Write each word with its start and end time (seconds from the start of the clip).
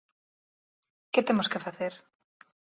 ¿Que 1.13 1.21
temos 1.27 1.47
que 1.51 1.63
facer? 1.65 1.93